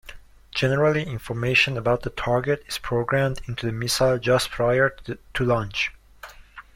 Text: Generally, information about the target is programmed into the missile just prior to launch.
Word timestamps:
Generally, 0.49 1.03
information 1.03 1.77
about 1.77 2.01
the 2.01 2.09
target 2.09 2.63
is 2.65 2.79
programmed 2.79 3.39
into 3.47 3.67
the 3.67 3.71
missile 3.71 4.17
just 4.17 4.49
prior 4.49 4.89
to 5.35 5.45
launch. 5.45 5.91